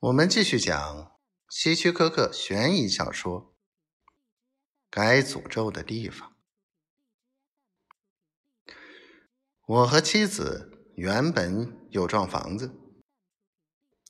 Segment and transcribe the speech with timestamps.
[0.00, 1.12] 我们继续讲
[1.50, 3.54] 希区柯克悬疑小说
[4.88, 6.32] 《该诅咒的地方》。
[9.66, 12.74] 我和妻子原本有幢房子，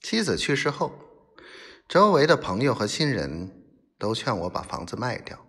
[0.00, 0.94] 妻子去世后，
[1.88, 5.44] 周围的朋友和亲人都劝我把房子卖掉。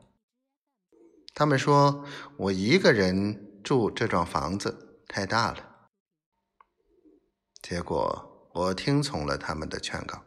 [1.35, 2.03] 他们说
[2.37, 5.89] 我一个人住这幢房子太大了。
[7.61, 10.25] 结果我听从了他们的劝告。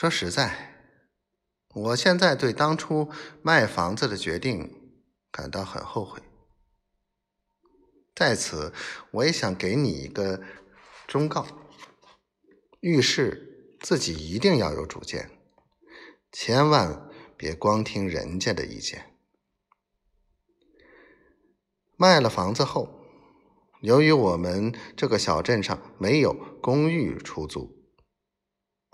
[0.00, 0.86] 说实在，
[1.74, 3.10] 我现在对当初
[3.42, 4.94] 卖房子的决定
[5.30, 6.22] 感到很后悔。
[8.14, 8.72] 在此，
[9.10, 10.42] 我也想给你一个
[11.06, 11.46] 忠告：
[12.80, 15.30] 遇事自己一定要有主见，
[16.32, 19.14] 千万别光听人家的意见。
[21.98, 23.04] 卖了房子后，
[23.82, 26.32] 由于我们这个小镇上没有
[26.62, 27.79] 公寓出租。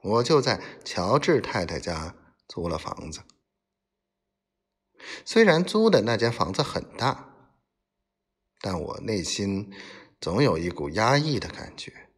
[0.03, 2.15] 我就在乔治太太家
[2.47, 3.23] 租了房子。
[5.25, 7.35] 虽然租的那间房子很大，
[8.61, 9.73] 但我内心
[10.21, 12.11] 总有一股压抑的感觉，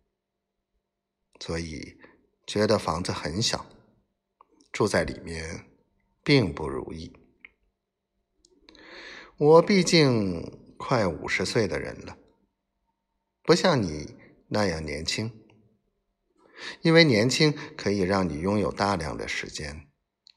[1.41, 1.99] 所以
[2.47, 3.67] 觉得房子很小，
[4.73, 5.67] 住在里面
[6.23, 7.13] 并不如意。
[9.37, 12.17] 我毕竟快五十岁的人了，
[13.43, 14.17] 不像你
[14.49, 15.48] 那样年轻。
[16.83, 19.87] 因为年轻可以让你拥有大量的时间，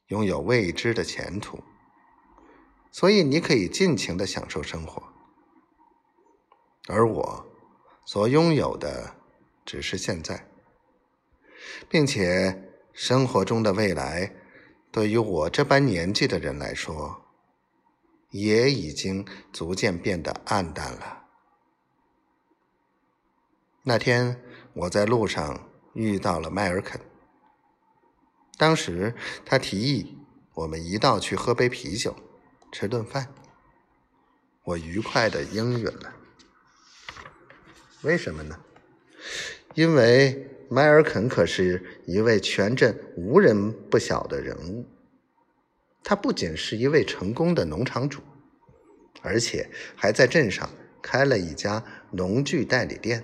[0.08, 1.63] 拥有未知的前途，
[2.91, 5.02] 所以你可以尽情的享受生活。
[6.88, 7.45] 而我
[8.05, 9.16] 所拥有的
[9.66, 10.47] 只是现在，
[11.89, 14.35] 并且生活中的未来，
[14.91, 17.25] 对于我这般年纪的人来说，
[18.30, 21.25] 也已经逐渐变得暗淡了。
[23.83, 24.39] 那天
[24.73, 25.70] 我在路上。
[25.94, 27.00] 遇到了迈尔肯。
[28.58, 29.14] 当时
[29.45, 30.17] 他提议
[30.53, 32.16] 我们一道去喝杯啤酒，
[32.72, 33.34] 吃顿饭。
[34.63, 36.13] 我愉快的应允了。
[38.03, 38.59] 为什么呢？
[39.74, 44.85] 因为迈尔肯可是一位全镇无人不晓的人物。
[46.03, 48.22] 他不仅是一位成功的农场主，
[49.22, 50.69] 而且还在镇上
[51.02, 53.23] 开了一家农具代理店。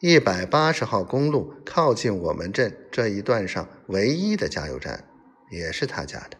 [0.00, 5.04] 一百八十号公路靠近我们镇这一段上唯一的加油站，
[5.50, 6.38] 也是他家的。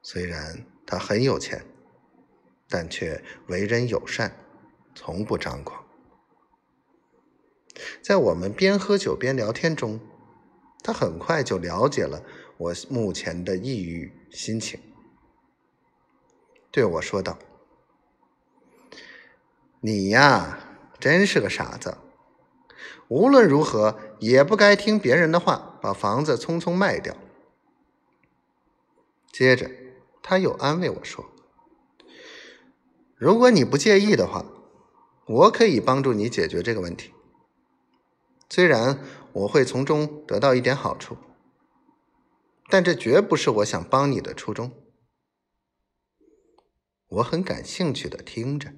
[0.00, 1.62] 虽然他很有钱，
[2.70, 4.34] 但却为人友善，
[4.94, 5.84] 从不张狂。
[8.02, 10.00] 在我们边喝酒边聊天中，
[10.82, 12.22] 他很快就了解了
[12.56, 14.80] 我目前的抑郁心情，
[16.70, 17.38] 对我说道
[19.80, 20.60] ：“你呀。”
[21.04, 21.98] 真是个傻子，
[23.08, 27.14] 无论如何也不该听别人的话，把房子匆匆卖掉。
[29.30, 29.70] 接着，
[30.22, 31.30] 他又安慰我说
[33.16, 34.46] ：“如果你不介意的话，
[35.26, 37.12] 我可以帮助你解决这个问题。
[38.48, 38.98] 虽然
[39.34, 41.18] 我会从中得到一点好处，
[42.70, 44.72] 但这绝不是我想帮你的初衷。”
[47.08, 48.72] 我很感兴趣的听着。